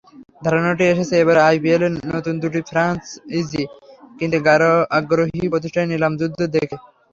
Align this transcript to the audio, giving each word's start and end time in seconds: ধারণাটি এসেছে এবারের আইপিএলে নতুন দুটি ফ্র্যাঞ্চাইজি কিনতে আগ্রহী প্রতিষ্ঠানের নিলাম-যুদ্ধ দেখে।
ধারণাটি 0.41 0.83
এসেছে 0.87 1.13
এবারের 1.17 1.45
আইপিএলে 1.47 1.87
নতুন 2.11 2.35
দুটি 2.41 2.59
ফ্র্যাঞ্চাইজি 2.69 3.63
কিনতে 4.17 4.39
আগ্রহী 4.97 5.41
প্রতিষ্ঠানের 5.51 5.91
নিলাম-যুদ্ধ 5.91 6.39
দেখে। 6.55 6.77